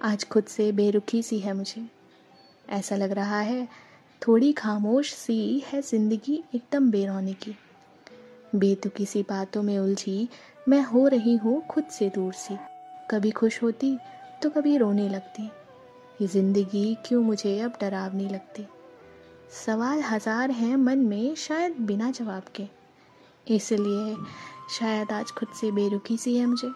[0.00, 1.82] आज खुद से बेरुखी सी है मुझे।
[2.68, 3.66] ऐसा लग रहा है
[4.22, 7.54] थोड़ी खामोश सी है ज़िंदगी एकदम बेरोने की।
[8.54, 10.28] बेतुकी सी बातों में उलझी
[10.68, 12.56] मैं हो रही हूँ खुद से दूर सी।
[13.10, 13.96] कभी खुश होती
[14.42, 15.42] तो कभी रोने लगती।
[16.22, 18.66] ये ज़िंदगी क्यों मुझे अब डरावनी लगती?
[19.66, 22.68] सवाल हज़ार हैं मन में शायद बिना जवाब के।
[23.46, 24.16] इसलिए
[24.78, 26.72] शायद आज खुद से बेरुखी सी है मुझे।